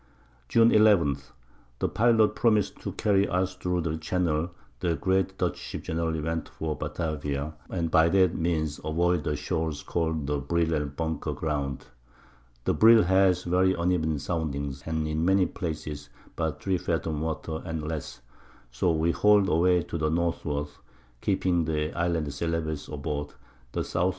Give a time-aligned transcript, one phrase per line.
[0.49, 1.17] June 11.
[1.77, 6.49] The Pilot promis'd to carry us thro' the Channel the great Dutch Ships generally went
[6.49, 11.85] for Batavia, and by that Means avoid the Shoals call'd the Brill and Bunker Ground;
[12.63, 17.87] the Brill has very uneven Soundings, and in many Places but 3 Fathom Water and
[17.87, 18.21] less,
[18.71, 20.69] so we hall'd away to the Northward,
[21.21, 23.35] keeping the Islands Celebes aboard,
[23.71, 23.93] the S.
[23.93, 24.09] W.